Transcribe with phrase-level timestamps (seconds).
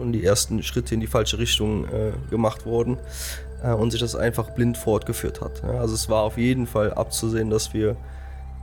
[0.00, 2.98] schon die ersten Schritte in die falsche Richtung äh, gemacht wurden
[3.62, 5.62] äh, und sich das einfach blind fortgeführt hat.
[5.62, 7.96] Ja, also es war auf jeden Fall abzusehen, dass wir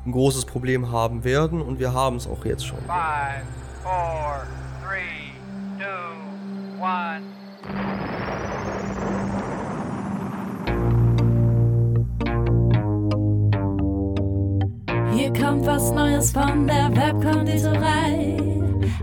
[0.06, 2.80] ein großes Problem haben werden und wir haben es auch jetzt schon.
[2.88, 3.44] Five,
[3.84, 4.48] four,
[4.84, 5.32] three,
[5.78, 5.86] two,
[6.82, 7.22] one.
[15.14, 18.57] Hier kommt was Neues von der Webkonditorei.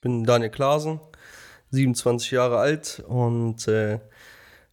[0.00, 1.00] Bin Daniel Klasen,
[1.70, 4.00] 27 Jahre alt und äh,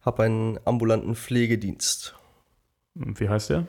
[0.02, 2.14] habe einen ambulanten Pflegedienst.
[2.94, 3.66] Wie heißt der?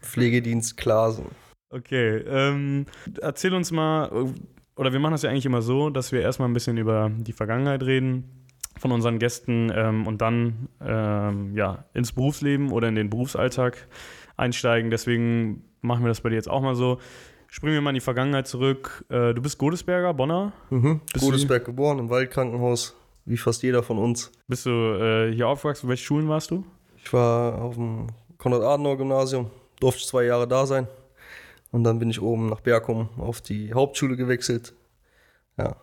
[0.00, 1.26] Pflegedienst Klasen.
[1.70, 2.86] Okay, ähm,
[3.20, 4.30] erzähl uns mal,
[4.76, 7.32] oder wir machen das ja eigentlich immer so, dass wir erstmal ein bisschen über die
[7.32, 8.46] Vergangenheit reden
[8.78, 13.88] von unseren Gästen ähm, und dann ähm, ja, ins Berufsleben oder in den Berufsalltag
[14.36, 14.90] einsteigen.
[14.90, 16.98] Deswegen machen wir das bei dir jetzt auch mal so.
[17.54, 19.04] Springen wir mal in die Vergangenheit zurück.
[19.10, 20.54] Äh, du bist Godesberger, Bonner.
[20.70, 21.02] Mhm.
[21.12, 24.32] Bist Godesberg geboren, im Waldkrankenhaus, wie fast jeder von uns.
[24.48, 25.86] Bist du äh, hier aufgewachsen?
[25.86, 26.64] Welche Schulen warst du?
[26.96, 28.06] Ich war auf dem
[28.38, 29.50] Konrad-Adenauer-Gymnasium,
[29.80, 30.88] durfte zwei Jahre da sein.
[31.72, 34.72] Und dann bin ich oben nach Berkum auf die Hauptschule gewechselt.
[35.58, 35.76] Ja,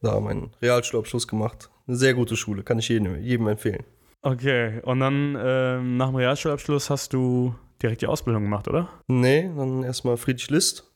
[0.00, 1.70] da meinen Realschulabschluss gemacht.
[1.86, 3.84] Eine sehr gute Schule, kann ich jedem, jedem empfehlen.
[4.22, 8.88] Okay, und dann ähm, nach dem Realschulabschluss hast du direkt die Ausbildung gemacht, oder?
[9.06, 10.91] Nee, dann erstmal Friedrich List.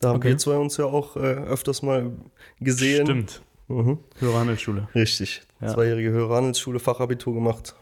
[0.00, 0.28] Da haben Okay.
[0.30, 2.12] wir zwei uns ja auch äh, öfters mal
[2.60, 3.06] gesehen.
[3.06, 3.42] Stimmt.
[3.68, 3.98] Mhm.
[4.18, 4.88] Höhere Handelsschule.
[4.94, 5.42] Richtig.
[5.60, 5.68] Ja.
[5.68, 7.74] Zweijährige höhere Handelsschule, Fachabitur gemacht.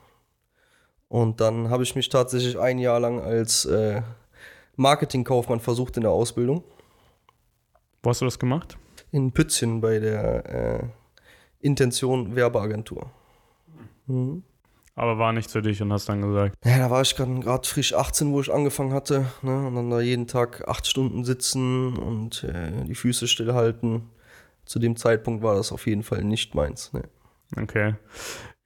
[1.08, 4.02] Und dann habe ich mich tatsächlich ein Jahr lang als äh,
[4.76, 6.64] Marketingkaufmann versucht in der Ausbildung.
[8.02, 8.76] Wo hast du das gemacht?
[9.10, 10.46] In Pützchen bei der
[10.81, 10.84] äh,
[11.60, 13.10] Intention Werbeagentur.
[14.06, 14.42] Mhm.
[14.97, 17.94] Aber war nichts für dich und hast dann gesagt, Ja, da war ich gerade frisch
[17.94, 19.27] 18, wo ich angefangen hatte.
[19.43, 19.66] Ne?
[19.66, 24.10] Und dann da jeden Tag acht Stunden sitzen und äh, die Füße stillhalten.
[24.65, 26.93] Zu dem Zeitpunkt war das auf jeden Fall nicht meins.
[26.93, 27.03] Ne?
[27.60, 27.94] okay.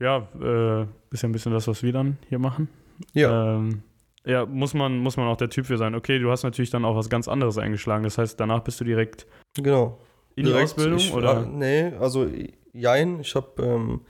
[0.00, 2.68] Ja, äh, ist ja ein bisschen das, was wir dann hier machen.
[3.14, 3.82] Ja, Ähm,
[4.24, 5.94] ja, muss man, muss man auch der Typ für sein.
[5.94, 8.04] Okay, du hast natürlich dann auch was ganz anderes eingeschlagen.
[8.04, 9.98] Das heißt, danach bist du direkt genau.
[10.36, 11.46] in die Direkt, Ausbildung ich, oder?
[11.46, 12.28] nee, also
[12.74, 13.20] jein.
[13.20, 14.00] Ich habe ähm,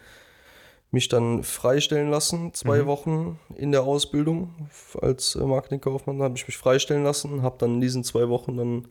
[0.91, 2.87] mich dann freistellen lassen, zwei Mhm.
[2.87, 4.69] Wochen in der Ausbildung
[5.00, 6.22] als äh, Marketingkaufmann.
[6.22, 8.88] habe ich mich freistellen lassen, habe dann in diesen zwei Wochen dann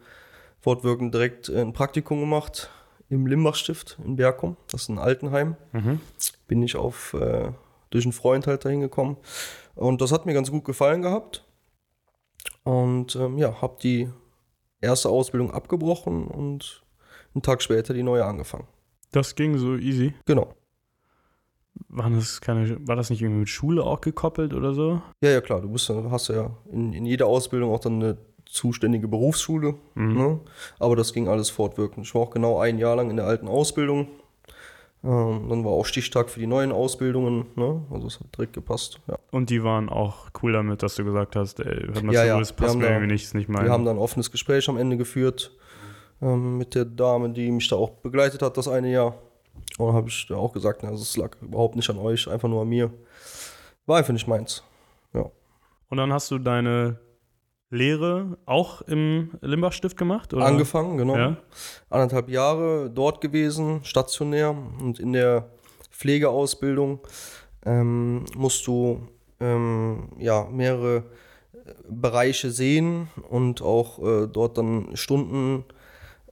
[0.60, 2.70] fortwirkend direkt äh, ein Praktikum gemacht
[3.10, 4.58] im Limbach-Stift in Berkum.
[4.72, 5.56] Das ist ein Altenheim.
[5.72, 6.02] Mhm.
[6.48, 7.52] Bin ich auf äh,
[7.90, 9.18] durch einen Freund halt dahin gekommen.
[9.76, 11.46] Und das hat mir ganz gut gefallen gehabt.
[12.64, 14.10] Und ähm, ja, habe die
[14.82, 16.84] erste Ausbildung abgebrochen und
[17.34, 18.68] einen Tag später die neue angefangen.
[19.12, 20.14] Das ging so easy.
[20.26, 20.54] Genau.
[21.90, 25.02] War das, keine, war das nicht irgendwie mit Schule auch gekoppelt oder so?
[25.22, 25.62] Ja, ja, klar.
[25.62, 29.76] Du bist, hast ja in, in jeder Ausbildung auch dann eine zuständige Berufsschule.
[29.96, 30.18] Mhm.
[30.18, 30.40] Ne?
[30.80, 32.06] Aber das ging alles fortwirkend.
[32.06, 34.08] Ich war auch genau ein Jahr lang in der alten Ausbildung.
[35.04, 37.46] Ähm, dann war auch Stichtag für die neuen Ausbildungen.
[37.56, 37.82] Ne?
[37.92, 39.00] Also es hat direkt gepasst.
[39.08, 39.18] Ja.
[39.32, 42.28] Und die waren auch cool damit, dass du gesagt hast, ey, hört mal Ja, zu,
[42.28, 43.66] ja, das wir passt haben mir irgendwie nicht, nicht mein.
[43.66, 45.56] Wir haben dann ein offenes Gespräch am Ende geführt
[46.22, 49.16] ähm, mit der Dame, die mich da auch begleitet hat, das eine Jahr.
[49.78, 52.50] Und dann habe ich auch gesagt, na, also es lag überhaupt nicht an euch, einfach
[52.50, 52.92] nur an mir.
[53.86, 54.64] War einfach nicht meins.
[55.90, 57.00] Und dann hast du deine
[57.70, 60.34] Lehre auch im Limbach-Stift gemacht?
[60.34, 60.46] Oder?
[60.46, 61.18] Angefangen, genau.
[61.18, 61.38] Ja.
[61.90, 64.56] Anderthalb Jahre dort gewesen, stationär.
[64.82, 65.50] Und in der
[65.92, 67.00] Pflegeausbildung
[67.66, 69.08] ähm, musst du
[69.40, 71.04] ähm, ja, mehrere
[71.54, 75.66] äh, Bereiche sehen und auch äh, dort dann Stunden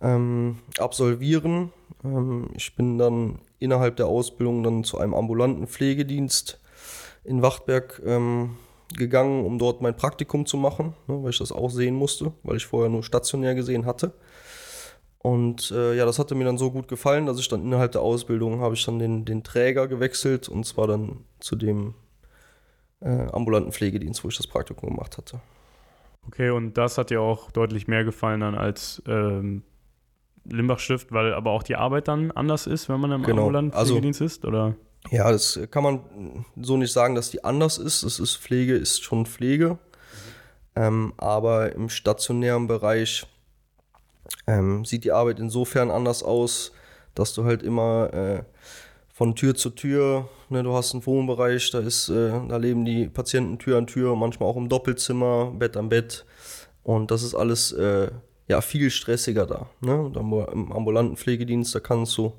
[0.02, 1.72] ähm, absolvieren.
[2.06, 6.62] Ähm, ich bin dann innerhalb der Ausbildung dann zu einem ambulanten Pflegedienst
[7.24, 8.58] in Wachtberg ähm,
[8.96, 12.58] gegangen, um dort mein Praktikum zu machen, ne, weil ich das auch sehen musste, weil
[12.58, 14.14] ich vorher nur stationär gesehen hatte.
[15.20, 18.02] Und äh, ja, das hatte mir dann so gut gefallen, dass ich dann innerhalb der
[18.02, 21.96] Ausbildung habe ich dann den, den Träger gewechselt und zwar dann zu dem
[23.00, 25.42] äh, ambulanten Pflegedienst, wo ich das Praktikum gemacht hatte.
[26.28, 29.64] Okay, und das hat dir auch deutlich mehr gefallen dann als ähm,
[30.50, 33.94] Limbach-Stift, weil aber auch die Arbeit dann anders ist, wenn man im Genau, ambulanten also-
[33.94, 34.76] Pflegedienst ist, oder?
[35.12, 38.02] Ja, das kann man so nicht sagen, dass die anders ist.
[38.02, 39.78] Es ist Pflege, ist schon Pflege.
[40.76, 43.28] Ähm, aber im stationären Bereich
[44.48, 46.72] ähm, sieht die Arbeit insofern anders aus,
[47.14, 48.44] dass du halt immer äh,
[49.14, 53.08] von Tür zu Tür, ne, du hast einen Wohnbereich, da ist, äh, da leben die
[53.08, 56.26] Patienten Tür an Tür, manchmal auch im Doppelzimmer, Bett an Bett.
[56.84, 58.10] Und das ist alles äh,
[58.48, 59.70] ja viel stressiger da.
[59.82, 60.00] Ne?
[60.00, 62.34] Und im ambulanten Pflegedienst, da kannst du,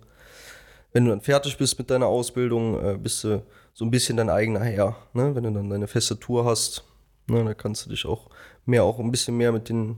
[0.92, 3.42] wenn du dann fertig bist mit deiner Ausbildung, äh, bist du
[3.74, 4.96] so ein bisschen dein eigener Herr.
[5.12, 5.34] Ne?
[5.34, 6.84] Wenn du dann deine feste Tour hast,
[7.26, 8.30] ne, dann kannst du dich auch
[8.64, 9.88] mehr, auch ein bisschen mehr mit den,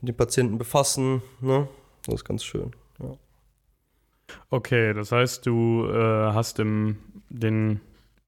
[0.00, 1.22] mit den Patienten befassen.
[1.40, 1.68] Ne?
[2.06, 2.72] Das ist ganz schön.
[2.98, 3.16] Ja.
[4.48, 6.98] Okay, das heißt, du äh, hast im
[7.30, 7.80] den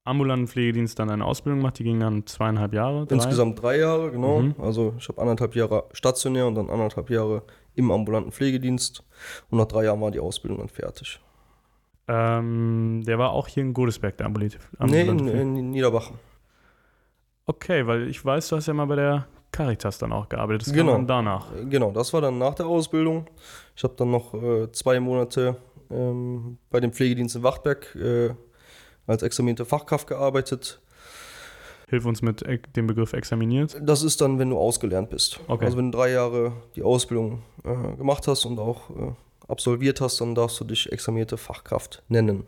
[0.05, 3.05] ambulanten Pflegedienst dann eine Ausbildung gemacht, die ging dann zweieinhalb Jahre.
[3.05, 3.15] Drei?
[3.15, 4.39] Insgesamt drei Jahre, genau.
[4.41, 4.55] Mhm.
[4.59, 7.43] Also ich habe anderthalb Jahre stationär und dann anderthalb Jahre
[7.75, 9.03] im ambulanten Pflegedienst.
[9.49, 11.19] Und nach drei Jahren war die Ausbildung dann fertig.
[12.07, 16.17] Ähm, der war auch hier in Godesberg, der ambulante Nee, in, ambulante in Niederbachen.
[17.45, 20.67] Okay, weil ich weiß, du hast ja mal bei der Caritas dann auch gearbeitet.
[20.67, 20.97] Das Genau.
[21.03, 21.47] danach.
[21.69, 23.29] Genau, das war dann nach der Ausbildung.
[23.75, 25.57] Ich habe dann noch äh, zwei Monate
[25.89, 28.31] ähm, bei dem Pflegedienst in Wachtberg äh,
[29.07, 30.79] als examinierte Fachkraft gearbeitet.
[31.89, 32.43] Hilf uns mit
[32.75, 33.77] dem Begriff examiniert.
[33.81, 35.39] Das ist dann, wenn du ausgelernt bist.
[35.47, 35.65] Okay.
[35.65, 39.11] Also wenn du drei Jahre die Ausbildung äh, gemacht hast und auch äh,
[39.47, 42.45] absolviert hast, dann darfst du dich examinierte Fachkraft nennen.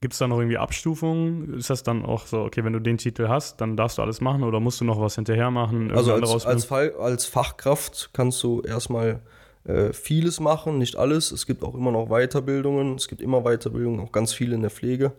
[0.00, 1.54] Gibt es da noch irgendwie Abstufungen?
[1.54, 4.20] Ist das dann auch so, okay, wenn du den Titel hast, dann darfst du alles
[4.20, 5.90] machen oder musst du noch was hinterher machen?
[5.90, 9.20] Also als, als, Fall, als Fachkraft kannst du erstmal
[9.64, 11.32] äh, vieles machen, nicht alles.
[11.32, 12.96] Es gibt auch immer noch Weiterbildungen.
[12.96, 15.12] Es gibt immer Weiterbildungen, auch ganz viele in der Pflege.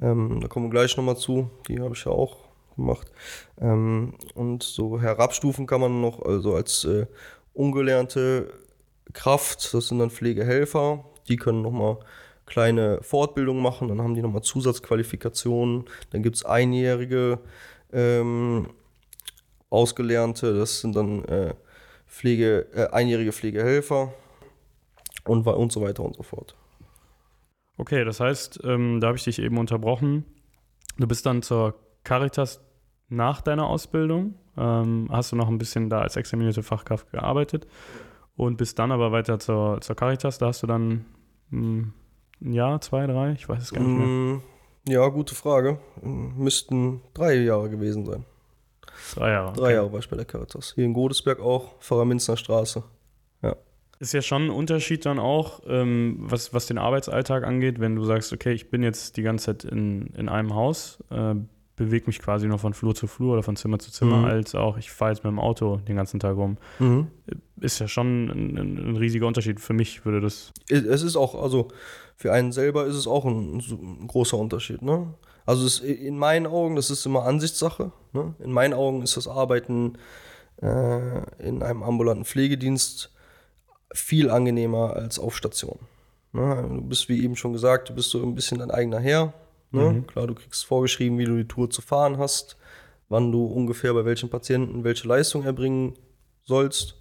[0.00, 1.50] Ähm, da kommen wir gleich nochmal zu.
[1.68, 2.36] Die habe ich ja auch
[2.76, 3.10] gemacht.
[3.60, 7.06] Ähm, und so herabstufen kann man noch, also als äh,
[7.54, 8.52] ungelernte
[9.12, 11.98] Kraft, das sind dann Pflegehelfer, die können nochmal
[12.46, 17.38] kleine Fortbildungen machen, dann haben die nochmal Zusatzqualifikationen, dann gibt es einjährige
[17.92, 18.68] ähm,
[19.70, 21.54] Ausgelernte, das sind dann äh,
[22.12, 24.12] Pflege, äh, einjährige Pflegehelfer
[25.24, 26.54] und, und so weiter und so fort.
[27.78, 30.26] Okay, das heißt, ähm, da habe ich dich eben unterbrochen.
[30.98, 31.74] Du bist dann zur
[32.04, 32.60] Caritas
[33.08, 37.66] nach deiner Ausbildung, ähm, hast du noch ein bisschen da als examinierte Fachkraft gearbeitet
[38.36, 40.36] und bist dann aber weiter zur, zur Caritas.
[40.36, 41.06] Da hast du dann
[41.48, 41.94] hm,
[42.42, 44.06] ein Jahr, zwei, drei, ich weiß es gar nicht mehr.
[44.06, 44.42] Mm,
[44.86, 45.78] ja, gute Frage.
[46.02, 48.26] Mm, Müssten drei Jahre gewesen sein.
[49.14, 49.52] Drei Jahre.
[49.54, 50.72] Drei Jahre war ich bei der Caritas.
[50.74, 52.04] Hier in Godesberg auch, Pfarrer
[52.36, 52.82] Straße.
[54.02, 58.02] Ist ja schon ein Unterschied dann auch, ähm, was, was den Arbeitsalltag angeht, wenn du
[58.02, 61.36] sagst, okay, ich bin jetzt die ganze Zeit in, in einem Haus, äh,
[61.76, 64.24] bewege mich quasi noch von Flur zu Flur oder von Zimmer zu Zimmer, Mhm.
[64.26, 66.58] als auch ich fahre jetzt mit dem Auto den ganzen Tag rum.
[67.60, 68.56] Ist ja schon ein,
[68.90, 69.60] ein, riesiger Unterschied.
[69.60, 70.52] Für mich würde das.
[70.68, 71.68] Es ist auch, also
[72.16, 74.82] für einen selber ist es auch ein, ein großer Unterschied.
[74.82, 75.14] Ne?
[75.46, 77.92] Also es, in meinen Augen, das ist immer Ansichtssache.
[78.12, 78.34] Ne?
[78.40, 79.94] In meinen Augen ist das Arbeiten
[80.60, 83.12] äh, in einem ambulanten Pflegedienst
[83.94, 85.78] viel angenehmer als auf Station.
[86.32, 86.64] Ne?
[86.68, 89.32] Du bist, wie eben schon gesagt, du bist so ein bisschen dein eigener Herr.
[89.72, 89.90] Ne?
[89.90, 90.06] Mhm.
[90.06, 92.56] Klar, du kriegst vorgeschrieben, wie du die Tour zu fahren hast,
[93.08, 95.94] wann du ungefähr bei welchen Patienten welche Leistung erbringen
[96.44, 97.00] sollst.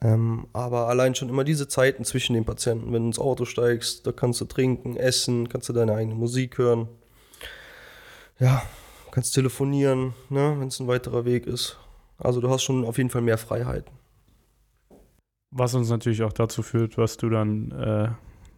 [0.00, 4.06] Ähm, aber allein schon immer diese Zeiten zwischen den Patienten, wenn du ins Auto steigst,
[4.06, 6.88] da kannst du trinken, essen, kannst du deine eigene Musik hören.
[8.40, 8.62] Ja,
[9.12, 11.78] kannst telefonieren, ne, wenn es ein weiterer Weg ist.
[12.18, 13.92] Also du hast schon auf jeden Fall mehr Freiheiten.
[15.50, 18.08] Was uns natürlich auch dazu führt, was du dann äh,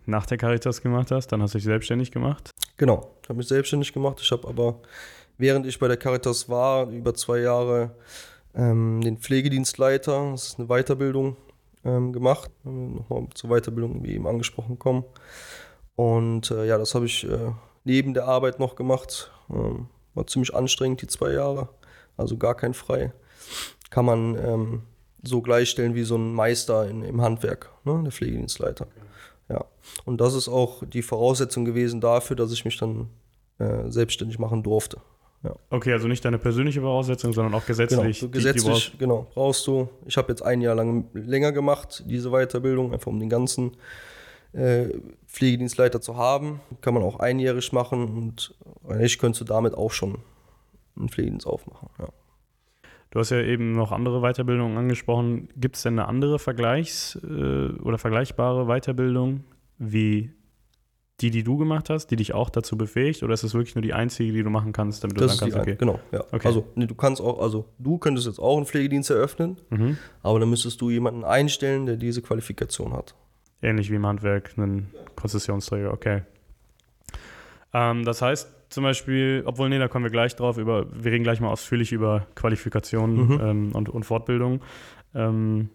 [0.06, 1.28] nach der Caritas gemacht hast.
[1.28, 2.50] Dann hast du dich selbstständig gemacht.
[2.76, 4.20] Genau, ich habe mich selbstständig gemacht.
[4.20, 4.80] Ich habe aber,
[5.38, 7.94] während ich bei der Caritas war, über zwei Jahre
[8.54, 11.37] ähm, den Pflegedienstleiter, das ist eine Weiterbildung,
[11.84, 12.50] ähm, gemacht.
[12.62, 15.04] Wir Nochmal zur Weiterbildung, wie eben angesprochen, kommen.
[15.96, 17.52] Und äh, ja, das habe ich äh,
[17.84, 19.30] neben der Arbeit noch gemacht.
[19.50, 21.68] Ähm, war ziemlich anstrengend, die zwei Jahre.
[22.16, 23.12] Also gar kein Frei.
[23.90, 24.82] Kann man ähm,
[25.23, 28.00] so gleichstellen wie so ein Meister in, im Handwerk, ne?
[28.02, 28.87] der Pflegedienstleiter.
[29.48, 29.64] Ja.
[30.04, 33.08] Und das ist auch die Voraussetzung gewesen dafür, dass ich mich dann
[33.58, 34.98] äh, selbstständig machen durfte.
[35.68, 38.20] Okay, also nicht deine persönliche Voraussetzung, sondern auch Genau, gesetzlich.
[38.20, 39.90] die- die gesetzlich, genau, brauchst du.
[40.06, 43.72] Ich habe jetzt ein Jahr lang länger gemacht, diese Weiterbildung, einfach um den ganzen
[44.54, 44.88] äh,
[45.26, 46.60] Pflegedienstleiter zu haben.
[46.80, 48.54] Kann man auch einjährig machen und
[49.00, 50.16] ich könnte damit auch schon
[50.96, 51.90] einen Pflegedienst aufmachen.
[51.98, 52.08] Ja.
[53.14, 55.49] Du hast ja eben noch andere Weiterbildungen angesprochen.
[55.56, 59.44] Gibt es denn eine andere Vergleichs- äh, oder vergleichbare Weiterbildung
[59.78, 60.33] wie
[61.21, 63.23] die, die du gemacht hast, die dich auch dazu befähigt?
[63.23, 65.52] Oder ist das wirklich nur die einzige, die du machen kannst, damit du Das sagen
[65.52, 65.76] kannst, okay.
[65.78, 66.25] genau, ja.
[66.33, 66.44] Okay.
[66.49, 69.97] Also nee, du kannst auch, also du könntest jetzt auch einen Pflegedienst eröffnen, Mhm.
[70.25, 73.14] aber dann müsstest du jemanden einstellen, der diese Qualifikation hat.
[73.62, 76.23] Ähnlich wie im Handwerk, einen Konzessionsträger, okay.
[77.73, 81.25] Ähm, das heißt zum Beispiel, obwohl, nee, da kommen wir gleich drauf, über, wir reden
[81.25, 83.40] gleich mal ausführlich über Qualifikationen Mhm.
[83.42, 84.61] ähm, und, und Fortbildung.
[85.14, 85.68] Ähm,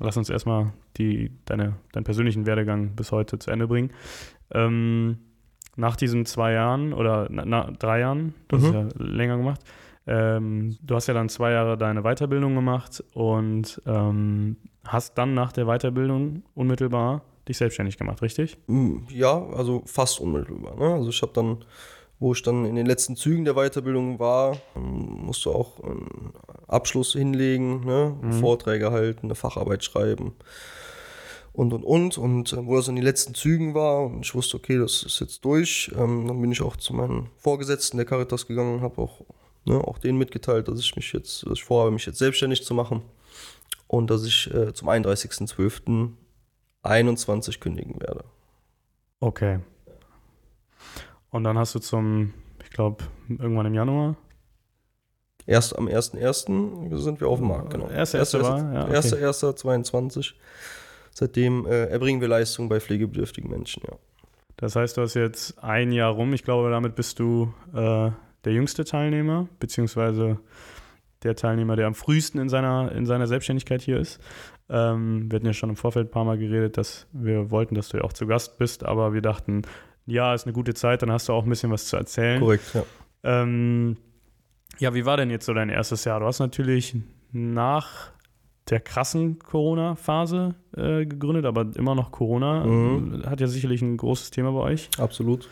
[0.00, 3.90] lass uns erstmal die, deine, deinen persönlichen Werdegang bis heute zu Ende bringen.
[4.52, 5.18] Ähm,
[5.76, 8.64] nach diesen zwei Jahren oder na, na, drei Jahren, du Mhm.
[8.64, 9.60] es ja länger gemacht,
[10.06, 15.52] ähm, du hast ja dann zwei Jahre deine Weiterbildung gemacht und ähm, hast dann nach
[15.52, 18.56] der Weiterbildung unmittelbar dich selbstständig gemacht, richtig?
[18.68, 20.76] Mm, Ja, also fast unmittelbar.
[20.76, 20.94] Ne?
[20.94, 21.58] Also ich habe dann,
[22.18, 26.32] wo ich dann in den letzten Zügen der Weiterbildung war, musst du auch einen
[26.66, 28.16] Abschluss hinlegen, ne?
[28.40, 30.34] Vorträge halten, eine Facharbeit schreiben
[31.56, 32.18] und und und.
[32.18, 35.20] Und äh, wo das in den letzten Zügen war und ich wusste, okay, das ist
[35.20, 39.00] jetzt durch, ähm, dann bin ich auch zu meinen Vorgesetzten der Caritas gegangen und habe
[39.00, 39.22] auch,
[39.64, 42.74] ne, auch denen mitgeteilt, dass ich mich jetzt, dass ich vorhabe, mich jetzt selbstständig zu
[42.74, 43.02] machen
[43.88, 48.24] und dass ich äh, zum 31.12.21 kündigen werde.
[49.20, 49.58] Okay.
[51.36, 52.32] Und dann hast du zum,
[52.64, 54.16] ich glaube, irgendwann im Januar.
[55.44, 56.96] Erst am 1.1.
[56.96, 57.90] sind wir auf dem Markt, genau.
[57.90, 58.96] Erster, erster war, ja, okay.
[58.96, 60.32] 1.1.22.
[61.12, 63.98] Seitdem äh, erbringen wir Leistungen bei pflegebedürftigen Menschen, ja.
[64.56, 66.32] Das heißt, du hast jetzt ein Jahr rum.
[66.32, 68.10] Ich glaube, damit bist du äh,
[68.44, 70.38] der jüngste Teilnehmer, beziehungsweise
[71.22, 74.20] der Teilnehmer, der am frühesten in seiner, in seiner Selbstständigkeit hier ist.
[74.70, 77.90] Ähm, wir hatten ja schon im Vorfeld ein paar Mal geredet, dass wir wollten, dass
[77.90, 79.64] du ja auch zu Gast bist, aber wir dachten,
[80.06, 82.40] ja, ist eine gute Zeit, dann hast du auch ein bisschen was zu erzählen.
[82.40, 82.84] Korrekt, ja.
[83.24, 83.96] Ähm,
[84.78, 86.20] ja, wie war denn jetzt so dein erstes Jahr?
[86.20, 86.96] Du hast natürlich
[87.32, 88.12] nach
[88.70, 92.64] der krassen Corona-Phase äh, gegründet, aber immer noch Corona.
[92.64, 93.24] Mhm.
[93.26, 94.90] Hat ja sicherlich ein großes Thema bei euch.
[94.98, 95.48] Absolut.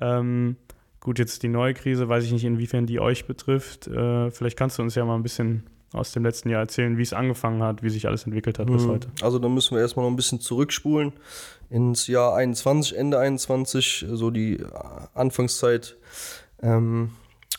[0.00, 0.56] Ähm,
[1.00, 3.86] gut, jetzt die neue Krise, weiß ich nicht, inwiefern die euch betrifft.
[3.88, 7.02] Äh, vielleicht kannst du uns ja mal ein bisschen aus dem letzten Jahr erzählen, wie
[7.02, 8.88] es angefangen hat, wie sich alles entwickelt hat bis Mhm.
[8.90, 9.08] heute.
[9.22, 11.12] Also da müssen wir erstmal noch ein bisschen zurückspulen
[11.70, 14.58] ins Jahr 21, Ende 21, so die
[15.14, 15.96] Anfangszeit,
[16.62, 17.12] ähm,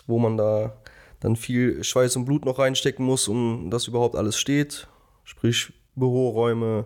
[0.07, 0.73] wo man da
[1.21, 4.87] dann viel Schweiß und Blut noch reinstecken muss, um dass überhaupt alles steht.
[5.23, 6.85] Sprich Büroräume,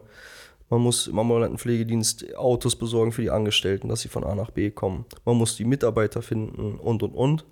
[0.70, 4.50] man muss im ambulanten Pflegedienst Autos besorgen für die Angestellten, dass sie von A nach
[4.50, 5.06] B kommen.
[5.24, 7.46] Man muss die Mitarbeiter finden und und und.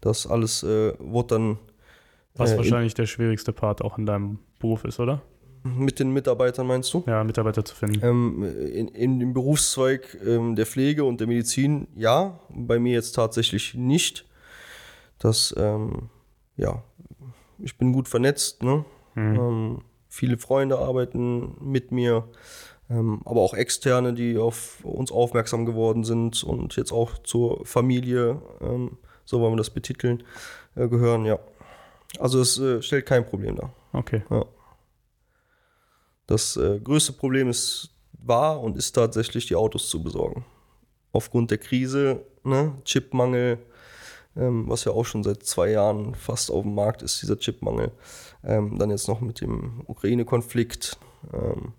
[0.00, 1.58] Das alles äh, wurde dann
[2.34, 5.22] Was äh, in- wahrscheinlich der schwierigste Part auch in deinem Beruf ist, oder?
[5.66, 7.04] mit den Mitarbeitern, meinst du?
[7.06, 7.98] Ja, Mitarbeiter zu finden.
[8.04, 13.12] Ähm, in, in dem Berufszweig ähm, der Pflege und der Medizin ja, bei mir jetzt
[13.12, 14.26] tatsächlich nicht.
[15.18, 16.10] Das, ähm,
[16.58, 16.82] ja,
[17.58, 18.84] ich bin gut vernetzt, ne?
[19.14, 19.34] Mhm.
[19.36, 22.28] Ähm, viele Freunde arbeiten mit mir,
[22.90, 28.42] ähm, aber auch externe, die auf uns aufmerksam geworden sind und jetzt auch zur Familie,
[28.60, 30.24] ähm, so wollen wir das betiteln,
[30.74, 31.38] äh, gehören, ja.
[32.18, 33.72] Also es äh, stellt kein Problem dar.
[33.92, 34.22] Okay.
[36.26, 40.44] Das äh, größte Problem ist, war und ist tatsächlich die Autos zu besorgen.
[41.12, 43.58] Aufgrund der Krise, ne, Chipmangel,
[44.36, 47.92] ähm, was ja auch schon seit zwei Jahren fast auf dem Markt ist, dieser Chipmangel.
[48.42, 50.98] Ähm, dann jetzt noch mit dem Ukraine-Konflikt.
[51.32, 51.72] Ähm,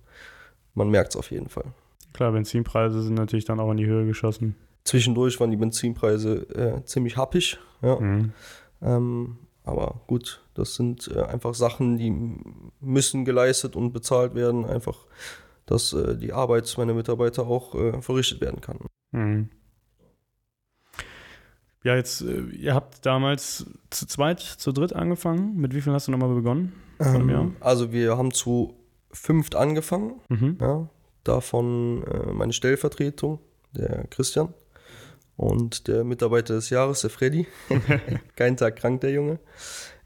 [0.74, 1.66] man merkt es auf jeden Fall.
[2.14, 4.56] Klar, Benzinpreise sind natürlich dann auch in die Höhe geschossen.
[4.86, 7.58] Zwischendurch waren die Benzinpreise äh, ziemlich happig.
[7.82, 8.00] Ja.
[8.00, 8.32] Mhm.
[9.66, 12.14] Ähm, aber gut, das sind äh, einfach Sachen, die
[12.80, 14.66] müssen geleistet und bezahlt werden.
[14.66, 15.06] Einfach,
[15.66, 18.80] dass äh, die Arbeit meiner Mitarbeiter auch äh, verrichtet werden kann.
[19.12, 19.50] Mhm.
[21.84, 25.56] Ja, jetzt, äh, ihr habt damals zu zweit, zu dritt angefangen.
[25.56, 26.74] Mit wie viel hast du nochmal begonnen?
[27.30, 27.52] Jahr?
[27.60, 28.74] Also wir haben zu
[29.12, 30.20] fünft angefangen.
[30.30, 30.58] Mhm.
[30.60, 30.90] Ja,
[31.24, 33.40] davon äh, meine Stellvertretung,
[33.74, 34.54] der Christian.
[35.38, 37.46] Und der Mitarbeiter des Jahres, der Freddy.
[38.36, 39.40] Kein Tag krank, der Junge.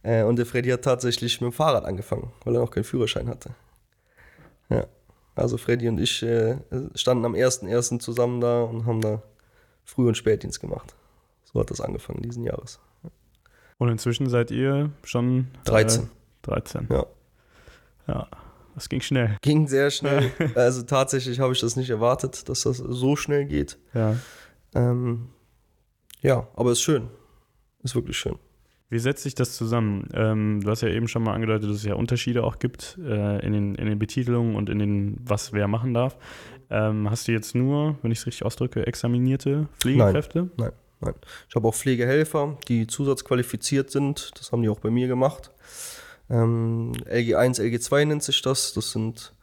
[0.02, 3.28] Äh, und der Freddy hat tatsächlich mit dem Fahrrad angefangen, weil er noch keinen Führerschein
[3.28, 3.52] hatte.
[4.70, 4.88] Ja.
[5.36, 6.58] Also Freddy und ich äh,
[6.96, 8.00] standen am 1.1.
[8.00, 9.22] zusammen da und haben da
[9.86, 10.96] Früh- und Spätdienst gemacht.
[11.46, 12.80] So hat das angefangen diesen Jahres.
[13.78, 16.04] Und inzwischen seid ihr schon 13.
[16.04, 16.08] Äh,
[16.44, 16.88] 13.
[16.92, 17.06] Ja.
[18.08, 18.28] Ja,
[18.76, 19.38] das ging schnell.
[19.42, 20.32] Ging sehr schnell.
[20.56, 23.78] also tatsächlich habe ich das nicht erwartet, dass das so schnell geht.
[23.94, 24.18] Ja.
[24.76, 25.30] Ähm,
[26.22, 27.10] ja, aber ist schön.
[27.84, 28.38] Ist wirklich schön.
[28.90, 30.10] Wie setzt sich das zusammen?
[30.14, 33.46] Ähm, du hast ja eben schon mal angedeutet, dass es ja Unterschiede auch gibt äh,
[33.46, 36.18] in, den, in den Betitelungen und in den, was wer machen darf.
[36.72, 40.50] Ähm, hast du jetzt nur, wenn ich es richtig ausdrücke, examinierte Pflegekräfte?
[40.58, 40.72] Nein,
[41.02, 41.14] nein.
[41.48, 44.32] Ich habe auch Pflegehelfer, die zusatzqualifiziert sind.
[44.40, 45.52] Das haben die auch bei mir gemacht.
[46.30, 48.74] Ähm, LG1, LG2 nennt sich das.
[48.74, 49.34] Das sind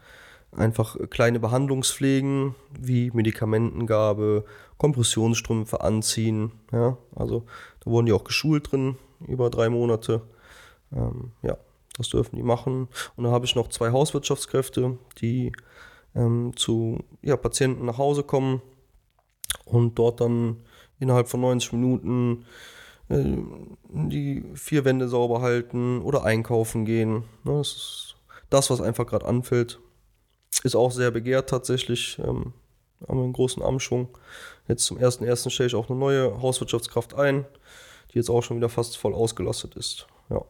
[0.52, 4.44] einfach kleine Behandlungspflegen wie Medikamentengabe,
[4.78, 6.52] Kompressionsstrümpfe anziehen.
[6.72, 7.44] Ja, also
[7.80, 10.22] da wurden die auch geschult drin über drei Monate.
[10.92, 11.56] Ähm, ja,
[11.96, 12.88] das dürfen die machen.
[13.16, 15.52] Und dann habe ich noch zwei Hauswirtschaftskräfte, die
[16.14, 18.62] ähm, zu ja, Patienten nach Hause kommen
[19.64, 20.62] und dort dann
[20.98, 22.44] innerhalb von 90 Minuten
[23.08, 23.36] äh,
[23.88, 27.24] die vier Wände sauber halten oder einkaufen gehen.
[27.44, 28.16] Ne, das ist
[28.50, 29.80] das, was einfach gerade anfällt.
[30.62, 32.18] ist auch sehr begehrt tatsächlich.
[32.18, 32.52] Ähm,
[33.06, 34.08] haben wir einen großen Anschwung.
[34.68, 35.50] Jetzt zum 1.1.
[35.50, 37.44] stelle ich auch eine neue Hauswirtschaftskraft ein,
[38.12, 40.06] die jetzt auch schon wieder fast voll ausgelastet ist.
[40.30, 40.42] Ja,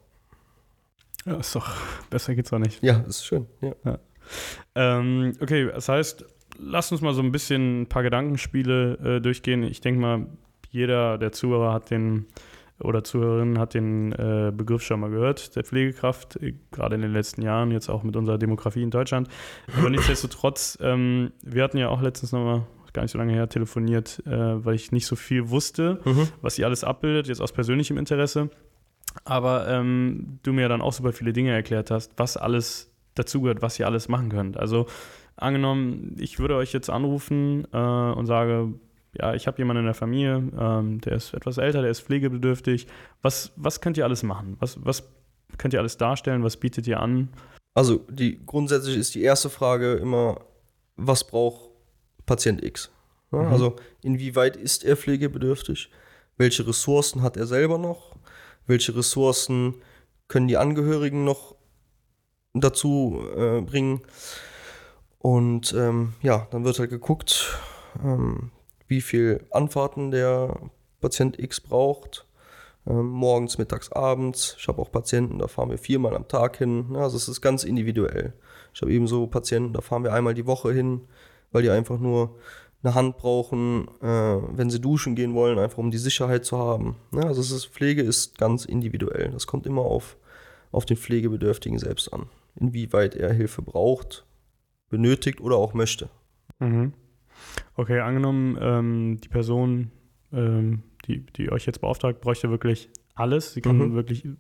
[1.24, 1.68] Ja, ist doch,
[2.10, 2.82] besser geht's auch nicht.
[2.82, 3.46] ja ist schön.
[3.60, 3.98] Ja.
[4.74, 6.24] Ähm, okay, das heißt,
[6.58, 9.62] lass uns mal so ein bisschen ein paar Gedankenspiele äh, durchgehen.
[9.62, 10.26] Ich denke mal,
[10.70, 12.26] jeder der Zuhörer hat den
[12.80, 17.12] oder Zuhörerin hat den äh, Begriff schon mal gehört, der Pflegekraft, äh, gerade in den
[17.12, 19.28] letzten Jahren, jetzt auch mit unserer Demografie in Deutschland.
[19.78, 24.23] Aber nichtsdestotrotz, ähm, wir hatten ja auch letztens nochmal, gar nicht so lange her, telefoniert,
[24.26, 26.28] äh, weil ich nicht so viel wusste, Mhm.
[26.40, 28.49] was sie alles abbildet, jetzt aus persönlichem Interesse.
[29.25, 33.78] Aber ähm, du mir dann auch super viele Dinge erklärt hast, was alles dazugehört, was
[33.78, 34.56] ihr alles machen könnt.
[34.59, 34.87] Also
[35.37, 38.75] angenommen, ich würde euch jetzt anrufen äh, und sage,
[39.18, 42.87] ja, ich habe jemanden in der Familie, ähm, der ist etwas älter, der ist pflegebedürftig.
[43.23, 44.56] Was, was könnt ihr alles machen?
[44.61, 45.04] Was, was
[45.58, 46.42] könnt ihr alles darstellen?
[46.42, 47.28] Was bietet ihr an?
[47.75, 50.40] Also die grundsätzlich ist die erste Frage immer,
[50.96, 51.70] was braucht
[52.25, 52.90] Patient X?
[53.32, 53.52] Ja, Mhm.
[53.52, 55.90] Also inwieweit ist er pflegebedürftig?
[56.37, 58.16] Welche Ressourcen hat er selber noch?
[58.66, 59.75] Welche Ressourcen
[60.28, 61.54] können die Angehörigen noch
[62.54, 64.02] dazu äh, bringen?
[65.18, 67.58] Und ähm, ja, dann wird halt geguckt,
[68.04, 68.50] ähm,
[68.88, 70.59] wie viel Anfahrten der
[71.00, 72.26] Patient X braucht.
[72.87, 74.57] Ähm, morgens, mittags, abends.
[74.59, 76.95] Ich habe auch Patienten, da fahren wir viermal am Tag hin.
[76.95, 78.33] Also es ist ganz individuell.
[78.73, 81.02] Ich habe ebenso Patienten, da fahren wir einmal die Woche hin,
[81.50, 82.37] weil die einfach nur
[82.83, 86.97] eine Hand brauchen, äh, wenn sie duschen gehen wollen, einfach um die Sicherheit zu haben.
[87.12, 89.31] Ja, also ist, Pflege ist ganz individuell.
[89.31, 90.16] Das kommt immer auf,
[90.71, 92.26] auf den Pflegebedürftigen selbst an.
[92.55, 94.25] Inwieweit er Hilfe braucht,
[94.88, 96.09] benötigt oder auch möchte.
[96.61, 96.93] Mhm.
[97.76, 99.90] Okay, angenommen, ähm, die Person,
[100.32, 103.52] ähm, die, die euch jetzt beauftragt, bräuchte wirklich alles.
[103.54, 103.94] Sie kann Mhm.
[103.94, 104.30] wirklich äh,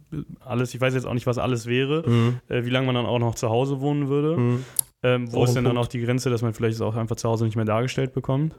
[0.40, 0.74] alles.
[0.74, 2.04] Ich weiß jetzt auch nicht, was alles wäre,
[2.48, 4.36] äh, wie lange man dann auch noch zu Hause wohnen würde.
[4.36, 4.64] Mhm.
[5.02, 5.86] Ähm, wo Auch ist denn dann Punkt.
[5.88, 8.54] auch die Grenze, dass man vielleicht auch einfach zu Hause nicht mehr dargestellt bekommt?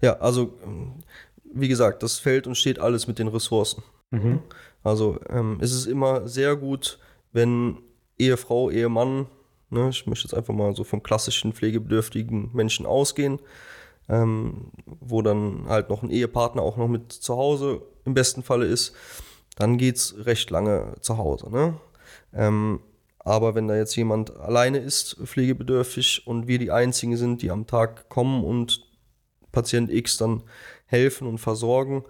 [0.00, 0.94] Ja, also ähm,
[1.52, 3.82] wie gesagt, das fällt und steht alles mit den Ressourcen.
[4.10, 4.40] Mhm.
[4.82, 6.98] Also ähm, es ist immer sehr gut,
[7.32, 7.78] wenn
[8.18, 9.26] Ehefrau, Ehemann,
[9.72, 13.40] ne, ich möchte jetzt einfach mal so vom klassischen pflegebedürftigen Menschen ausgehen,
[14.08, 18.66] ähm, wo dann halt noch ein Ehepartner auch noch mit zu Hause im besten Falle
[18.66, 18.94] ist,
[19.56, 21.50] dann geht es recht lange zu Hause.
[21.50, 21.74] Ne?
[22.32, 22.80] Ähm,
[23.18, 27.66] aber wenn da jetzt jemand alleine ist, pflegebedürftig und wir die Einzigen sind, die am
[27.66, 28.88] Tag kommen und
[29.52, 30.42] Patient X dann
[30.86, 32.04] helfen und versorgen,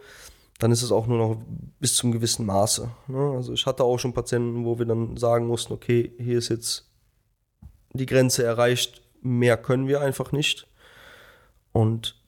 [0.59, 1.42] dann ist es auch nur noch
[1.81, 2.88] bis zum gewissen Maße.
[3.09, 3.33] Ne?
[3.37, 6.91] Also ich hatte auch schon Patienten, wo wir dann sagen mussten, okay, hier ist jetzt
[7.92, 10.66] die Grenze erreicht, mehr können wir einfach nicht.
[11.72, 12.20] Und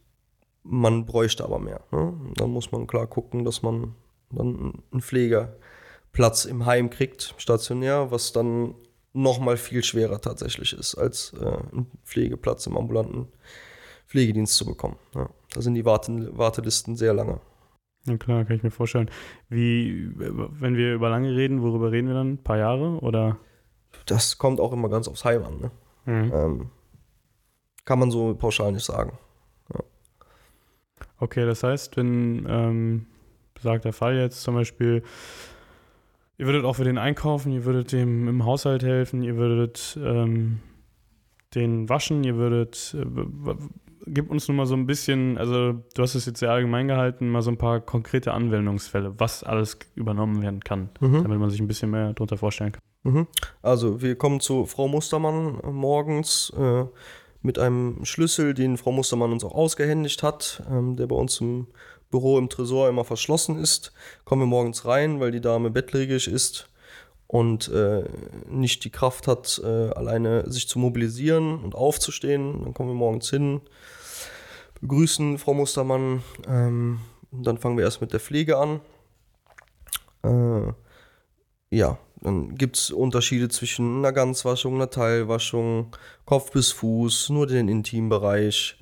[0.62, 1.80] man bräuchte aber mehr.
[1.92, 2.14] Ne?
[2.36, 3.94] Dann muss man klar gucken, dass man
[4.30, 8.74] dann einen Pflegeplatz im Heim kriegt, stationär, was dann
[9.12, 13.28] nochmal viel schwerer tatsächlich ist, als äh, einen Pflegeplatz im ambulanten
[14.06, 14.96] Pflegedienst zu bekommen.
[15.14, 15.30] Ja.
[15.52, 17.40] Da sind die Warten Wartelisten sehr lange.
[18.06, 19.10] Ja klar, kann ich mir vorstellen.
[19.48, 22.32] Wie, wenn wir über lange reden, worüber reden wir dann?
[22.32, 23.38] Ein paar Jahre oder?
[24.06, 25.60] Das kommt auch immer ganz aufs Heim an.
[25.60, 25.70] Ne?
[26.06, 26.32] Mhm.
[26.34, 26.70] Ähm,
[27.84, 29.18] kann man so pauschal nicht sagen.
[31.18, 33.06] Okay, das heißt, wenn ähm,
[33.54, 35.02] besagter Fall jetzt zum Beispiel,
[36.38, 40.60] ihr würdet auch für den einkaufen, ihr würdet dem im Haushalt helfen, ihr würdet ähm,
[41.54, 43.54] den waschen, ihr würdet, äh,
[44.06, 47.30] gib uns nur mal so ein bisschen, also du hast es jetzt sehr allgemein gehalten,
[47.30, 50.90] mal so ein paar konkrete Anwendungsfälle, was alles übernommen werden kann,
[51.22, 52.82] damit man sich ein bisschen mehr darunter vorstellen kann.
[53.04, 53.26] Mhm.
[53.62, 56.84] Also, wir kommen zu Frau Mustermann morgens äh,
[57.42, 61.66] mit einem Schlüssel, den Frau Mustermann uns auch ausgehändigt hat, ähm, der bei uns im
[62.10, 63.92] Büro im Tresor immer verschlossen ist.
[64.24, 66.68] Kommen wir morgens rein, weil die Dame bettlägerig ist
[67.26, 68.04] und äh,
[68.48, 72.62] nicht die Kraft hat, äh, alleine sich zu mobilisieren und aufzustehen.
[72.62, 73.60] Dann kommen wir morgens hin,
[74.80, 76.22] begrüßen Frau Mustermann.
[76.48, 77.00] Ähm,
[77.32, 78.80] dann fangen wir erst mit der Pflege an.
[80.22, 80.72] Äh,
[81.76, 87.68] ja, dann gibt es Unterschiede zwischen einer Ganzwaschung, einer Teilwaschung, Kopf bis Fuß, nur den
[87.68, 88.78] Intimbereich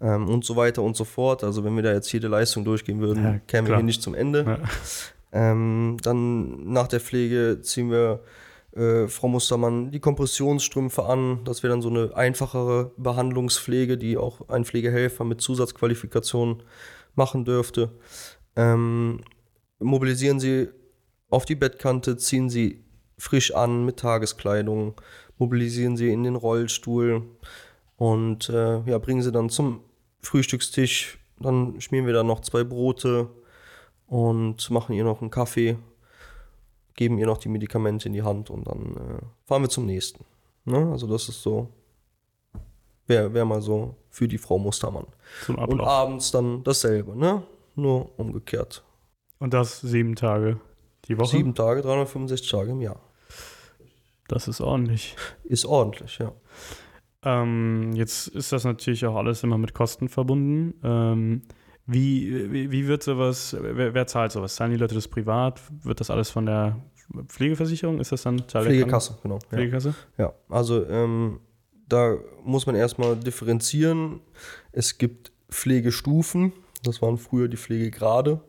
[0.00, 1.44] ähm, und so weiter und so fort.
[1.44, 4.14] Also wenn wir da jetzt jede Leistung durchgehen würden, Ja, kämen wir hier nicht zum
[4.14, 4.44] Ende.
[4.46, 4.58] Ja.
[5.32, 8.20] Ähm, dann nach der Pflege ziehen wir
[8.74, 11.44] äh, Frau Mustermann die Kompressionsstrümpfe an.
[11.44, 16.62] Das wäre dann so eine einfachere Behandlungspflege, die auch ein Pflegehelfer mit Zusatzqualifikation
[17.14, 17.90] machen dürfte.
[18.56, 19.20] Ähm,
[19.78, 20.68] mobilisieren Sie
[21.30, 22.82] auf die Bettkante, ziehen Sie
[23.18, 24.94] frisch an mit Tageskleidung,
[25.38, 27.22] mobilisieren Sie in den Rollstuhl
[27.96, 29.80] und äh, ja, bringen Sie dann zum
[30.20, 31.18] Frühstückstisch.
[31.38, 33.30] Dann schmieren wir da noch zwei Brote
[34.06, 35.76] und machen ihr noch einen Kaffee,
[36.94, 40.24] geben ihr noch die Medikamente in die Hand und dann äh, fahren wir zum nächsten.
[40.64, 40.90] Ne?
[40.90, 41.68] Also das ist so
[43.10, 45.06] Wäre wär mal so für die Frau Mustermann.
[45.44, 45.88] Zum Und Ablauf.
[45.88, 47.42] abends dann dasselbe, ne?
[47.74, 48.84] Nur umgekehrt.
[49.40, 50.60] Und das sieben Tage
[51.10, 51.36] die Woche?
[51.36, 53.00] Sieben Tage, 365 Tage im Jahr.
[54.28, 55.16] Das ist ordentlich.
[55.44, 56.32] Ist ordentlich, ja.
[57.22, 60.74] Ähm, jetzt ist das natürlich auch alles immer mit Kosten verbunden.
[60.82, 61.42] Ähm,
[61.86, 64.54] wie, wie, wie wird sowas, wer, wer zahlt sowas?
[64.54, 65.60] Zahlen die Leute das privat?
[65.82, 66.78] Wird das alles von der
[67.26, 67.98] Pflegeversicherung?
[67.98, 69.38] Ist das dann Teil der Pflegekasse, genau.
[69.38, 69.58] Kranken- Ja.
[69.58, 69.94] Pflegekasse?
[70.16, 71.40] Ja, also ähm,
[71.88, 74.20] da muss man erstmal differenzieren.
[74.70, 76.52] Es gibt Pflegestufen,
[76.84, 78.40] das waren früher die Pflegegrade.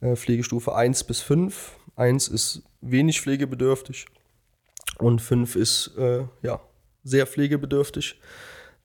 [0.00, 1.72] Äh, Pflegestufe 1 bis 5.
[2.00, 4.06] 1 ist wenig pflegebedürftig
[4.98, 6.60] und 5 ist äh, ja,
[7.04, 8.20] sehr pflegebedürftig.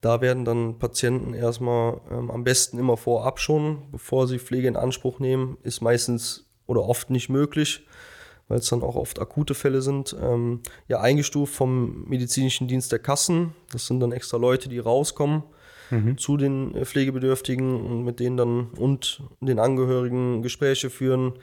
[0.00, 4.76] Da werden dann Patienten erstmal ähm, am besten immer vorab schon, bevor sie Pflege in
[4.76, 7.86] Anspruch nehmen, ist meistens oder oft nicht möglich,
[8.48, 12.98] weil es dann auch oft akute Fälle sind, ähm, ja eingestuft vom medizinischen Dienst der
[12.98, 13.54] Kassen.
[13.72, 15.42] Das sind dann extra Leute, die rauskommen
[16.16, 21.34] zu den äh, Pflegebedürftigen und mit denen dann und den Angehörigen Gespräche führen,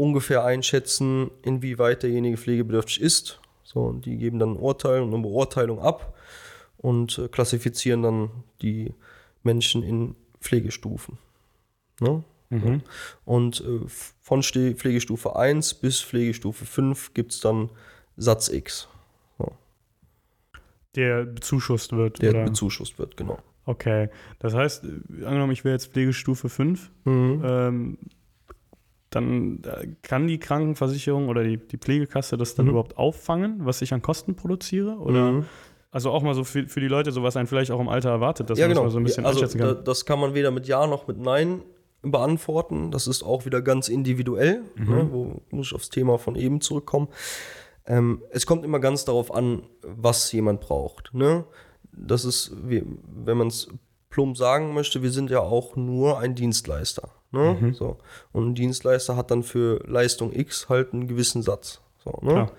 [0.00, 3.40] ungefähr einschätzen, inwieweit derjenige pflegebedürftig ist.
[3.62, 6.16] So, und die geben dann ein Urteil und eine Beurteilung ab
[6.78, 8.30] und äh, klassifizieren dann
[8.62, 8.94] die
[9.42, 11.18] Menschen in Pflegestufen.
[12.00, 12.24] Ne?
[12.48, 12.82] Mhm.
[13.24, 13.80] Und äh,
[14.20, 17.70] von Pflegestufe 1 bis Pflegestufe 5 gibt es dann
[18.16, 18.88] Satz X,
[20.96, 22.44] Der bezuschusst wird, der oder?
[22.46, 23.38] bezuschusst wird, genau.
[23.66, 24.08] Okay.
[24.40, 27.42] Das heißt, äh, angenommen, ich wäre jetzt Pflegestufe 5, Mhm.
[27.44, 27.98] ähm,
[29.10, 32.70] dann äh, kann die Krankenversicherung oder die, die Pflegekasse das dann Mhm.
[32.70, 34.98] überhaupt auffangen, was ich an Kosten produziere?
[34.98, 35.44] Oder Mhm.
[35.90, 38.10] also auch mal so für, für die Leute, so was einen vielleicht auch im Alter
[38.10, 38.84] erwartet, dass ja, man genau.
[38.84, 39.84] das mal so ein bisschen also, einschätzen kann.
[39.84, 41.62] das kann man weder mit Ja noch mit Nein
[42.02, 42.90] beantworten.
[42.90, 44.62] Das ist auch wieder ganz individuell.
[44.76, 44.88] Mhm.
[44.94, 45.08] Ne?
[45.10, 47.08] Wo muss ich aufs Thema von eben zurückkommen.
[47.86, 51.12] Ähm, es kommt immer ganz darauf an, was jemand braucht.
[51.12, 51.44] Ne?
[51.92, 53.68] Das ist, wenn man es
[54.08, 57.10] plump sagen möchte, wir sind ja auch nur ein Dienstleister.
[57.32, 57.56] Ne?
[57.60, 57.74] Mhm.
[57.74, 57.98] So.
[58.32, 61.80] Und ein Dienstleister hat dann für Leistung X halt einen gewissen Satz.
[62.04, 62.50] So, ne?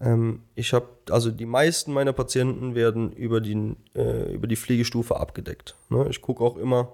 [0.00, 5.16] Ähm, ich habe, also die meisten meiner Patienten werden über, die, äh, über die Pflegestufe
[5.16, 5.74] abgedeckt.
[5.88, 6.06] Ne?
[6.10, 6.92] Ich gucke auch immer,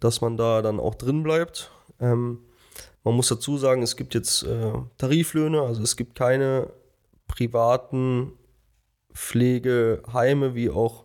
[0.00, 1.70] dass man da dann auch drin bleibt.
[2.00, 2.38] Ähm,
[3.02, 6.70] man muss dazu sagen, es gibt jetzt äh, Tariflöhne, also es gibt keine
[7.26, 8.32] privaten
[9.12, 11.04] Pflegeheime wie auch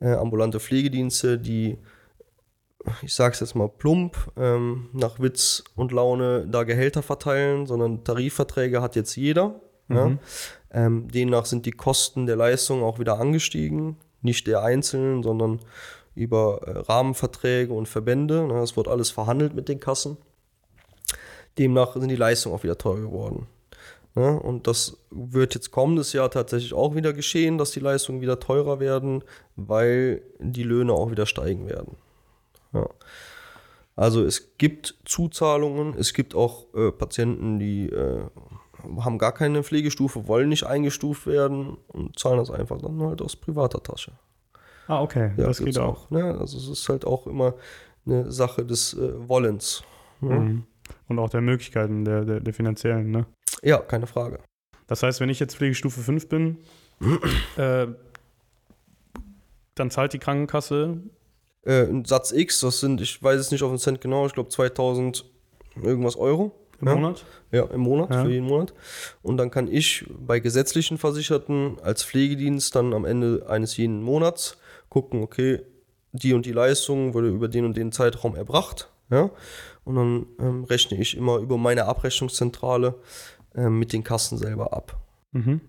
[0.00, 1.78] äh, ambulante Pflegedienste, die,
[3.02, 8.04] ich sage es jetzt mal plump, ähm, nach Witz und Laune da Gehälter verteilen, sondern
[8.04, 9.60] Tarifverträge hat jetzt jeder.
[9.88, 10.18] Ja?
[10.70, 15.60] Ähm, demnach sind die Kosten der Leistung auch wieder angestiegen, nicht der Einzelnen, sondern
[16.14, 18.46] über äh, Rahmenverträge und Verbände.
[18.46, 18.54] Ne?
[18.54, 20.18] Das wird alles verhandelt mit den Kassen.
[21.58, 23.46] Demnach sind die Leistungen auch wieder teuer geworden.
[24.14, 24.38] Ne?
[24.38, 28.80] Und das wird jetzt kommendes Jahr tatsächlich auch wieder geschehen, dass die Leistungen wieder teurer
[28.80, 29.24] werden,
[29.56, 31.96] weil die Löhne auch wieder steigen werden.
[32.72, 32.86] Ja.
[33.96, 38.22] Also es gibt Zuzahlungen, es gibt auch äh, Patienten, die äh,
[39.00, 43.34] haben gar keine Pflegestufe, wollen nicht eingestuft werden und zahlen das einfach dann halt aus
[43.34, 44.12] privater Tasche.
[44.86, 46.10] Ah, okay, Ja, das geht auch.
[46.10, 46.36] Ne?
[46.38, 47.54] Also es ist halt auch immer
[48.06, 49.82] eine Sache des äh, Wollens.
[50.20, 50.34] Ne?
[50.34, 50.66] Mhm.
[51.08, 53.26] Und auch der Möglichkeiten, der, der, der finanziellen, ne?
[53.62, 54.38] Ja, keine Frage.
[54.86, 56.58] Das heißt, wenn ich jetzt Pflegestufe 5 bin,
[57.56, 57.88] äh,
[59.74, 60.98] dann zahlt die Krankenkasse.
[61.68, 64.32] Äh, ein Satz X, das sind, ich weiß es nicht auf den Cent genau, ich
[64.32, 65.24] glaube 2000
[65.82, 66.52] irgendwas Euro.
[66.80, 66.94] Im Ja.
[66.94, 67.24] Monat?
[67.50, 68.22] Ja, im Monat, Ja.
[68.24, 68.72] für jeden Monat.
[69.22, 74.56] Und dann kann ich bei gesetzlichen Versicherten als Pflegedienst dann am Ende eines jeden Monats
[74.88, 75.60] gucken, okay,
[76.12, 78.90] die und die Leistung wurde über den und den Zeitraum erbracht.
[79.10, 79.30] Ja?
[79.84, 82.94] Und dann ähm, rechne ich immer über meine Abrechnungszentrale
[83.54, 84.96] ähm, mit den Kassen selber ab.
[85.32, 85.60] Mhm.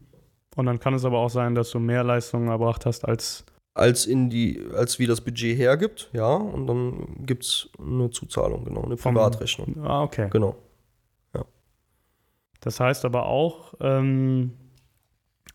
[0.55, 3.45] Und dann kann es aber auch sein, dass du mehr Leistungen erbracht hast als.
[3.79, 8.65] Als in die, als wie das Budget hergibt, ja, und dann gibt es eine Zuzahlung,
[8.65, 9.75] genau, eine Vom- Privatrechnung.
[9.85, 10.27] Ah, okay.
[10.31, 10.55] Genau.
[12.61, 14.51] Das heißt aber auch, ähm,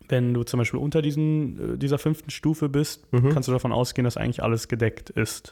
[0.07, 3.29] wenn du zum Beispiel unter diesen, äh, dieser fünften Stufe bist, Mhm.
[3.29, 5.51] kannst du davon ausgehen, dass eigentlich alles gedeckt ist.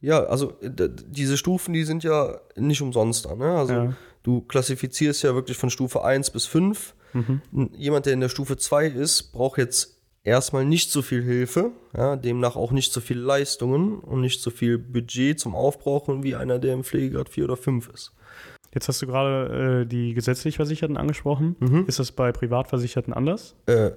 [0.00, 0.70] Ja, also äh,
[1.06, 3.34] diese Stufen, die sind ja nicht umsonst da.
[3.34, 3.54] Ne?
[3.54, 3.92] Also Ja.
[4.22, 6.94] du klassifizierst ja wirklich von Stufe 1 bis 5.
[7.12, 7.40] Mhm.
[7.76, 9.93] Jemand, der in der Stufe 2 ist, braucht jetzt
[10.24, 14.50] erstmal nicht so viel Hilfe, ja, demnach auch nicht so viele Leistungen und nicht so
[14.50, 18.12] viel Budget zum Aufbrauchen wie einer, der im Pflegegrad 4 oder 5 ist.
[18.72, 21.54] Jetzt hast du gerade äh, die gesetzlich Versicherten angesprochen.
[21.60, 21.84] Mhm.
[21.86, 23.54] Ist das bei Privatversicherten anders?
[23.66, 23.92] Äh,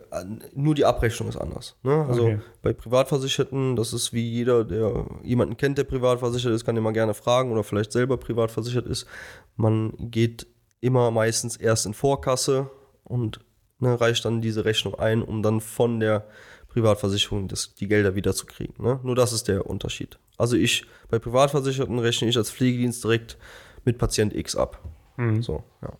[0.54, 1.76] nur die Abrechnung ist anders.
[1.82, 2.06] Ne?
[2.08, 2.40] Also Okay.
[2.62, 7.16] bei Privatversicherten, das ist wie jeder, der jemanden kennt, der privatversichert ist, kann immer gerne
[7.16, 9.08] fragen oder vielleicht selber privatversichert ist.
[9.56, 10.46] Man geht
[10.80, 12.70] immer meistens erst in Vorkasse
[13.04, 13.40] und
[13.80, 16.26] ne, reicht dann diese Rechnung ein, um dann von der
[16.70, 18.76] Privatversicherungen das, die Gelder wiederzukriegen.
[18.84, 19.00] Ne?
[19.04, 20.20] Nur das ist der Unterschied.
[20.38, 23.38] Also ich, bei Privatversicherten rechne ich als Pflegedienst direkt
[23.86, 24.82] mit Patient X ab.
[25.18, 25.42] Mhm.
[25.42, 25.94] So, ja.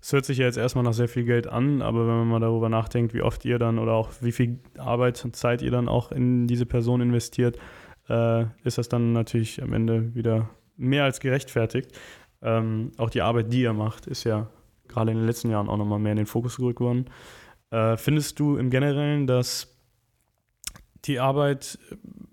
[0.00, 2.40] Es hört sich ja jetzt erstmal nach sehr viel Geld an, aber wenn man mal
[2.40, 5.88] darüber nachdenkt, wie oft ihr dann oder auch wie viel Arbeit und Zeit ihr dann
[5.88, 7.58] auch in diese Person investiert,
[8.08, 11.90] äh, ist das dann natürlich am Ende wieder mehr als gerechtfertigt.
[12.42, 14.48] Ähm, auch die Arbeit, die ihr macht, ist ja
[14.88, 17.06] gerade in den letzten Jahren auch nochmal mehr in den Fokus gerückt worden.
[17.70, 19.76] Äh, findest du im Generellen, dass
[21.04, 21.78] die Arbeit,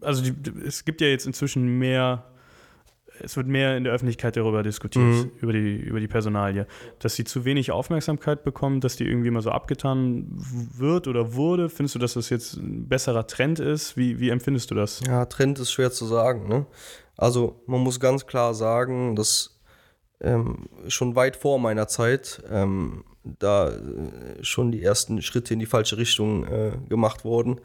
[0.01, 0.33] also die,
[0.65, 2.25] es gibt ja jetzt inzwischen mehr,
[3.19, 5.31] es wird mehr in der Öffentlichkeit darüber diskutiert, Mhm.
[5.39, 6.65] über, die, über die Personalie,
[6.99, 11.69] dass sie zu wenig Aufmerksamkeit bekommt, dass die irgendwie immer so abgetan wird oder wurde.
[11.69, 13.95] Findest du, dass das jetzt ein besserer Trend ist?
[13.97, 15.01] Wie, wie empfindest du das?
[15.05, 16.47] Ja, Trend ist schwer zu sagen.
[16.47, 16.65] Ne?
[17.15, 19.52] Also man muss ganz klar sagen, dass
[20.23, 25.65] ähm, schon weit vor meiner Zeit ähm, da äh, schon die ersten Schritte in die
[25.65, 27.61] falsche Richtung äh, gemacht wurden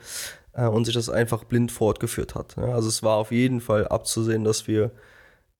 [0.52, 2.56] äh, und sich das einfach blind fortgeführt hat.
[2.56, 2.74] Ja?
[2.74, 4.90] Also es war auf jeden Fall abzusehen, dass wir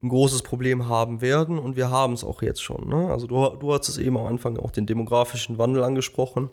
[0.03, 2.89] ein großes Problem haben werden und wir haben es auch jetzt schon.
[2.89, 3.11] Ne?
[3.11, 6.51] Also du, du hast es eben am Anfang auch den demografischen Wandel angesprochen.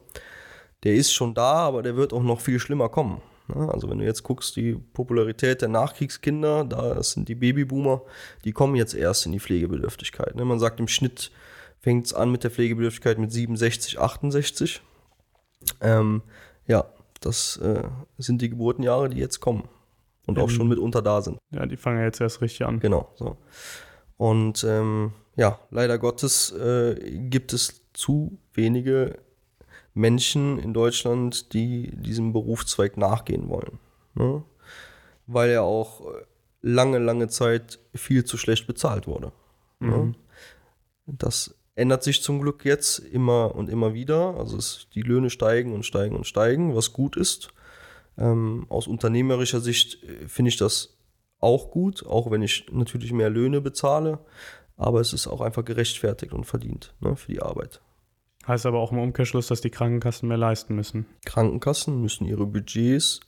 [0.84, 3.22] Der ist schon da, aber der wird auch noch viel schlimmer kommen.
[3.48, 3.70] Ne?
[3.72, 8.02] Also wenn du jetzt guckst, die Popularität der Nachkriegskinder, da sind die Babyboomer,
[8.44, 10.36] die kommen jetzt erst in die Pflegebedürftigkeit.
[10.36, 10.46] Ne?
[10.46, 11.32] Man sagt im Schnitt
[11.80, 14.82] fängt es an mit der Pflegebedürftigkeit mit 67, 68.
[15.82, 16.24] Ähm,
[16.68, 16.86] ja,
[17.22, 17.84] das äh,
[18.18, 19.68] sind die Geburtenjahre, die jetzt kommen
[20.26, 20.56] und auch Ähm.
[20.56, 21.38] schon mitunter da sind.
[21.52, 22.80] Ja, die fangen ja jetzt erst richtig an.
[22.80, 23.38] Genau, so.
[24.18, 26.96] Und ähm, ja, leider Gottes äh,
[27.30, 29.18] gibt es zu wenige
[29.96, 33.80] Menschen in Deutschland, die diesem Berufszweig nachgehen wollen.
[34.14, 34.44] Ne?
[35.26, 36.26] Weil er auch äh,
[36.62, 39.32] lange, lange Zeit viel zu schlecht bezahlt wurde.
[39.80, 40.16] Ne?
[41.08, 44.36] Das ändert sich zum Glück jetzt immer und immer wieder.
[44.38, 47.50] Also es, die Löhne steigen und steigen und steigen, was gut ist.
[48.18, 50.98] Ähm, aus unternehmerischer Sicht äh, finde ich das
[51.40, 54.20] auch gut, auch wenn ich natürlich mehr Löhne bezahle.
[54.78, 57.82] Aber es ist auch einfach gerechtfertigt und verdient ne, für die Arbeit.
[58.48, 61.06] Heißt aber auch im Umkehrschluss, dass die Krankenkassen mehr leisten müssen.
[61.26, 63.20] Krankenkassen müssen ihre Budgets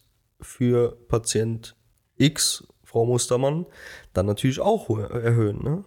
[0.42, 1.76] für Patient
[2.18, 3.66] X, Frau Mustermann,
[4.14, 5.64] dann natürlich auch erhöhen.
[5.64, 5.84] Ne?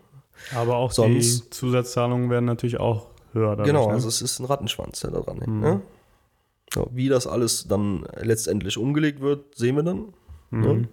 [0.54, 3.50] Aber auch die Sonst- Zusatzzahlungen werden natürlich auch höher.
[3.50, 3.92] dadurch, Genau, ne?
[3.94, 5.48] also es ist ein Rattenschwanz, der da dran hängt.
[5.48, 5.60] Mhm.
[5.60, 5.80] Ne?
[6.74, 10.12] Ja, wie das alles dann letztendlich umgelegt wird, sehen wir dann.
[10.50, 10.60] Mhm.
[10.60, 10.88] Ne?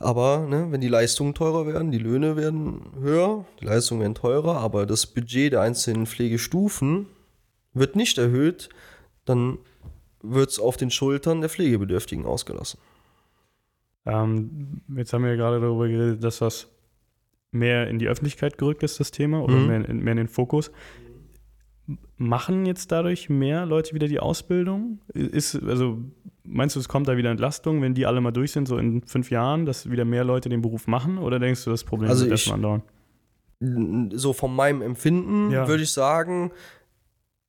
[0.00, 4.56] Aber ne, wenn die Leistungen teurer werden, die Löhne werden höher, die Leistungen werden teurer,
[4.56, 7.06] aber das Budget der einzelnen Pflegestufen
[7.74, 8.70] wird nicht erhöht,
[9.26, 9.58] dann
[10.22, 12.80] wird es auf den Schultern der Pflegebedürftigen ausgelassen.
[14.06, 16.68] Ähm, jetzt haben wir ja gerade darüber geredet, dass das
[17.52, 19.66] mehr in die Öffentlichkeit gerückt ist, das Thema, oder Mhm.
[19.66, 20.70] mehr, in, mehr in den Fokus.
[22.16, 25.00] Machen jetzt dadurch mehr Leute wieder die Ausbildung?
[25.14, 25.98] Ist, also
[26.44, 29.02] meinst du, es kommt da wieder Entlastung, wenn die alle mal durch sind, so in
[29.02, 31.18] fünf Jahren, dass wieder mehr Leute den Beruf machen?
[31.18, 32.82] Oder denkst du, das Problem Also wird erstmal andauern?
[34.16, 35.68] So von meinem Empfinden Ja.
[35.68, 36.52] würde ich sagen,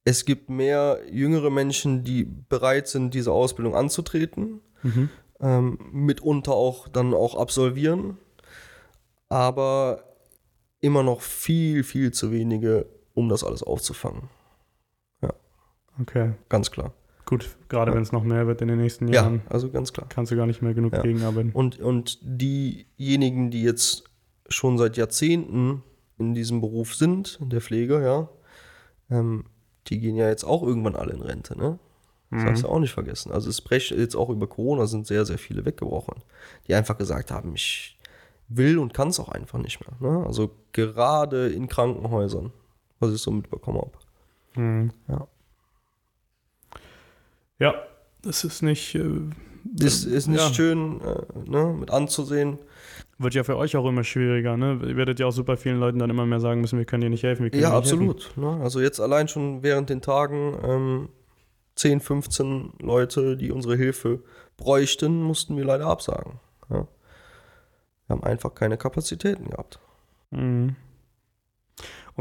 [0.03, 4.61] es gibt mehr jüngere Menschen, die bereit sind, diese Ausbildung anzutreten.
[4.83, 5.09] Mhm.
[5.39, 8.17] ähm, mitunter auch dann auch absolvieren,
[9.29, 10.03] aber
[10.79, 12.87] immer noch viel, viel zu wenige,
[13.21, 14.23] um das alles aufzufangen.
[15.99, 16.93] Okay, Ganz klar.
[17.25, 17.55] gut.
[17.69, 17.95] Gerade Ja.
[17.95, 20.07] wenn es noch mehr wird in den nächsten Ja, Jahren, also ganz klar.
[20.09, 21.01] kannst du gar nicht mehr genug Ja.
[21.01, 21.51] gegenarbeiten.
[21.53, 24.05] Und, und diejenigen, die jetzt
[24.47, 25.83] schon seit Jahrzehnten
[26.17, 28.29] in diesem Beruf sind, in der Pflege, ja,
[29.15, 29.45] ähm,
[29.87, 31.77] die gehen ja jetzt auch irgendwann alle in Rente, ne?
[32.31, 32.45] Das Mhm.
[32.47, 33.31] darfst du auch nicht vergessen.
[33.33, 36.23] Also es brechen jetzt auch über Corona sind sehr, sehr viele weggebrochen,
[36.67, 37.97] die einfach gesagt haben, ich
[38.47, 39.97] will und kann es auch einfach nicht mehr.
[40.11, 40.25] Ne?
[40.25, 42.51] Also gerade in Krankenhäusern,
[43.01, 44.61] was ich so mitbekommen habe.
[44.61, 44.91] Mhm.
[45.07, 45.27] Ja.
[47.59, 47.75] Ja,
[48.23, 48.95] das ist nicht.
[48.95, 49.29] Äh,
[49.79, 50.53] Ist, ist nicht ja.
[50.53, 52.57] schön äh, ne, mit anzusehen.
[53.19, 54.79] Wird ja für euch auch immer schwieriger, ne?
[54.83, 57.11] Ihr werdet ja auch super vielen Leuten dann immer mehr sagen müssen, wir können dir
[57.11, 57.43] nicht helfen.
[57.43, 58.31] Wir können Ja, absolut.
[58.35, 58.59] Ne?
[58.63, 61.09] Also jetzt allein schon während den Tagen ähm,
[61.75, 64.23] 10, 15 Leute, die unsere Hilfe
[64.57, 66.39] bräuchten, mussten wir leider absagen.
[66.71, 66.87] Ja?
[68.07, 69.79] Wir haben einfach keine Kapazitäten gehabt.
[70.31, 70.75] Mhm.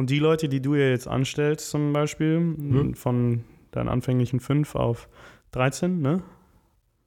[0.01, 2.95] Und die Leute, die du ja jetzt anstellst, zum Beispiel, Mhm.
[2.95, 5.09] von deinen anfänglichen 5 auf
[5.53, 6.23] 13, ne?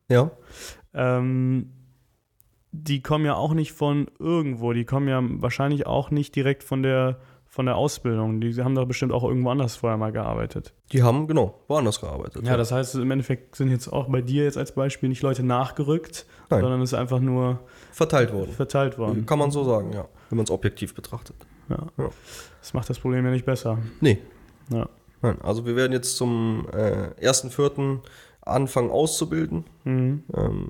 [0.09, 0.29] Ja.
[0.93, 1.71] Ähm,
[2.71, 4.73] die kommen ja auch nicht von irgendwo.
[4.73, 8.41] Die kommen ja wahrscheinlich auch nicht direkt von der, von der Ausbildung.
[8.41, 10.73] Die haben doch bestimmt auch irgendwo anders vorher mal gearbeitet.
[10.91, 12.45] Die haben, genau, woanders gearbeitet.
[12.45, 15.43] Ja, das heißt, im Endeffekt sind jetzt auch bei dir jetzt als Beispiel nicht Leute
[15.43, 16.61] nachgerückt, Nein.
[16.61, 17.59] sondern es ist einfach nur
[17.91, 18.51] verteilt worden.
[18.51, 19.25] verteilt worden.
[19.25, 20.07] Kann man so sagen, ja.
[20.29, 21.35] Wenn man es objektiv betrachtet.
[21.69, 21.87] Ja.
[21.97, 22.09] Ja.
[22.59, 23.77] Das macht das Problem ja nicht besser.
[24.01, 24.19] Nee.
[24.69, 24.87] Ja.
[25.21, 27.99] Nein, also wir werden jetzt zum äh, 1.4.
[28.41, 29.65] anfangen auszubilden.
[29.85, 30.23] Mhm.
[30.35, 30.69] Ähm,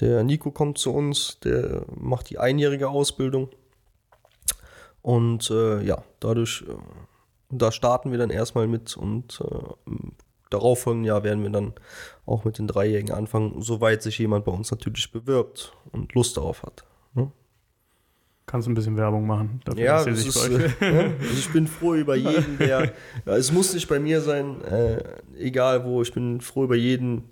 [0.00, 3.48] der Nico kommt zu uns, der macht die einjährige Ausbildung.
[5.02, 6.74] Und äh, ja, dadurch, äh,
[7.50, 10.12] da starten wir dann erstmal mit und äh, im
[10.50, 11.74] darauffolgenden Jahr werden wir dann
[12.26, 16.62] auch mit den Dreijährigen anfangen, soweit sich jemand bei uns natürlich bewirbt und Lust darauf
[16.62, 16.84] hat.
[18.48, 19.60] Kannst du ein bisschen Werbung machen?
[19.64, 22.92] Dafür, Ja, das ist, äh, also ich bin froh über jeden, der.
[23.26, 25.04] Ja, es muss nicht bei mir sein, äh,
[25.38, 26.00] egal wo.
[26.02, 27.24] Ich bin froh über jeden,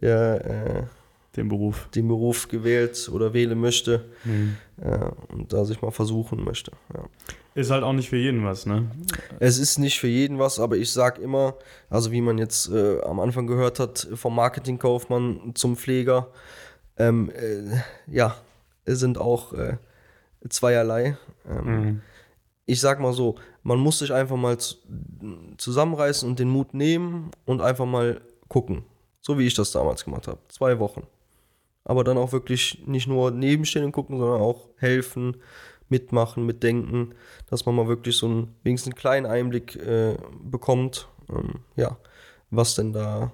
[0.00, 0.82] der äh,
[1.36, 1.88] den Beruf.
[1.94, 4.56] den Beruf gewählt oder wählen möchte Mhm.
[4.82, 4.98] äh,
[5.32, 6.72] und da sich mal versuchen möchte.
[6.94, 7.04] Ja.
[7.54, 8.90] Ist halt auch nicht für jeden was, ne?
[9.38, 11.54] Es ist nicht für jeden was, aber ich sag immer,
[11.88, 16.28] also wie man jetzt äh, am Anfang gehört hat, vom Marketingkaufmann zum Pfleger,
[16.98, 18.34] ähm, äh, ja,
[18.84, 19.76] es sind auch äh,
[20.50, 21.16] zweierlei.
[21.48, 22.02] Ähm, Mhm.
[22.66, 24.76] ich sag mal so, man muss sich einfach mal zu,
[25.56, 28.84] zusammenreißen und den Mut nehmen und einfach mal gucken.
[29.20, 30.38] So wie ich das damals gemacht habe.
[30.48, 31.06] Zwei Wochen.
[31.84, 35.36] Aber dann auch wirklich nicht nur nebenstehen und gucken, sondern auch helfen,
[35.88, 37.14] mitmachen, mitdenken,
[37.48, 41.96] dass man mal wirklich so einen wenigstens einen kleinen Einblick äh, bekommt, ähm, ja,
[42.50, 43.30] was denn da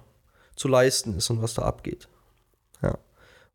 [0.55, 2.07] zu leisten ist und was da abgeht.
[2.83, 2.97] Ja.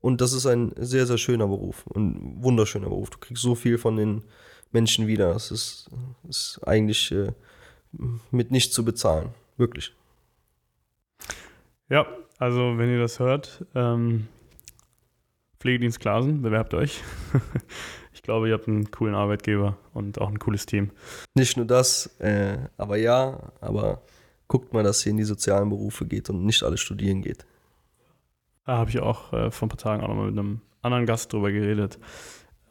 [0.01, 3.11] Und das ist ein sehr, sehr schöner Beruf, ein wunderschöner Beruf.
[3.11, 4.23] Du kriegst so viel von den
[4.71, 5.35] Menschen wieder.
[5.35, 5.91] Es ist,
[6.29, 7.33] ist eigentlich äh,
[8.31, 9.31] mit nichts zu bezahlen.
[9.57, 9.93] Wirklich.
[11.89, 12.07] Ja,
[12.39, 14.29] also wenn ihr das hört, ähm,
[15.59, 17.03] Pflegedienst Glasen, bewerbt euch.
[18.13, 20.91] ich glaube, ihr habt einen coolen Arbeitgeber und auch ein cooles Team.
[21.35, 24.03] Nicht nur das, äh, aber ja, aber
[24.47, 27.45] guckt mal, dass ihr in die sozialen Berufe geht und nicht alles studieren geht.
[28.69, 31.33] Da habe ich auch äh, vor ein paar Tagen auch nochmal mit einem anderen Gast
[31.33, 31.99] drüber geredet,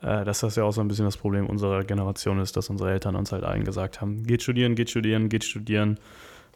[0.04, 2.92] äh, dass das ja auch so ein bisschen das Problem unserer Generation ist, dass unsere
[2.92, 6.00] Eltern uns halt allen gesagt haben, geht studieren, geht studieren, geht studieren.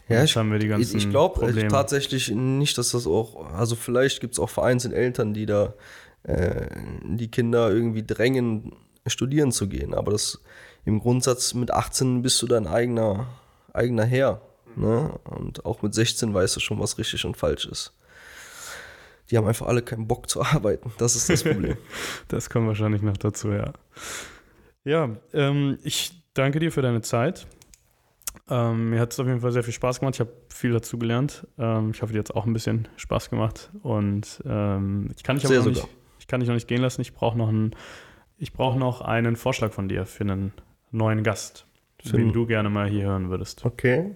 [0.07, 1.69] Ja, ich- haben wir die ganzen Ich, ich glaube Probleme.
[1.69, 5.73] tatsächlich nicht, dass das auch, also vielleicht gibt es auch vereinzelt Eltern, die da
[6.21, 6.67] äh,
[7.03, 8.73] die Kinder irgendwie drängen,
[9.07, 9.95] studieren zu gehen.
[9.95, 10.39] Aber das
[10.85, 13.25] im Grundsatz mit 18 bist du dein eigener,
[13.73, 14.39] eigener Herr.
[14.75, 15.13] Ne?
[15.23, 17.93] Und auch mit 16 weißt du schon, was richtig und falsch ist.
[19.31, 20.91] Die haben einfach alle keinen Bock zu arbeiten.
[20.97, 21.77] Das ist das Problem.
[22.27, 23.73] Das kommt wahrscheinlich noch dazu, ja.
[24.83, 27.47] Ja, ähm, ich danke dir für deine Zeit.
[28.49, 30.15] Ähm, mir hat es auf jeden Fall sehr viel Spaß gemacht.
[30.15, 31.47] Ich habe viel dazu gelernt.
[31.57, 33.71] Ähm, ich hoffe, dir hat es auch ein bisschen Spaß gemacht.
[33.83, 35.87] Und ähm, ich kann dich aber noch nicht,
[36.19, 37.01] ich kann dich noch nicht gehen lassen.
[37.01, 37.75] Ich brauche noch einen,
[38.37, 40.53] ich brauche noch einen Vorschlag von dir für einen
[40.91, 41.65] neuen Gast,
[42.03, 43.65] Für den du gerne mal hier hören würdest.
[43.65, 44.15] Okay.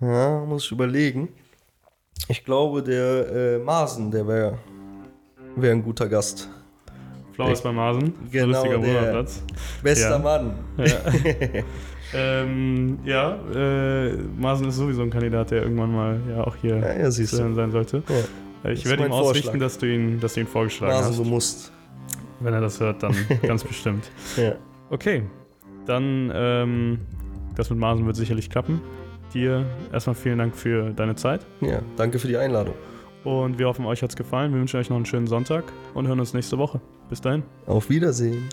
[0.00, 1.28] Ja, muss ich überlegen.
[2.28, 4.58] Ich glaube, der äh, Masen, der wäre
[5.56, 6.48] wär ein guter Gast.
[7.32, 9.42] Flowers bei Masen, Genau, lustiger Wohnerplatz.
[9.82, 10.18] Bester Ja.
[10.18, 10.54] Mann.
[10.78, 11.62] Ja,
[12.14, 16.96] ähm, ja äh, Masen ist sowieso ein Kandidat, der irgendwann mal ja auch hier Ja,
[16.98, 18.02] ja, sein sollte.
[18.64, 19.60] Äh, Ich werde ist ihm ausrichten, Vorschlag.
[19.66, 21.18] dass du ihn, dass du ihn vorgeschlagen Masen, hast.
[21.18, 21.72] du musst.
[22.40, 24.10] Wenn er das hört, dann ganz bestimmt.
[24.90, 25.24] Okay,
[25.86, 26.98] dann ähm,
[27.56, 28.80] das mit Masen wird sicherlich klappen.
[29.34, 32.74] Dir erstmal vielen Dank für deine Zeit ja, danke für die Einladung.
[33.24, 34.52] und wir hoffen, euch hat es gefallen.
[34.52, 36.80] Wir wünschen euch noch einen schönen Sonntag und hören uns nächste Woche.
[37.08, 37.42] Bis dahin.
[37.66, 38.48] Auf Wiedersehen.